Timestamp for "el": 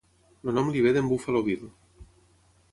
0.45-0.55